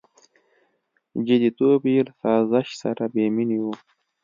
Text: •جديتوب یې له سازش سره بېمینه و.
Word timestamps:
•جديتوب 1.27 1.81
یې 1.93 2.01
له 2.07 2.13
سازش 2.21 2.67
سره 2.81 3.03
بېمینه 3.13 3.57
و. 3.63 3.65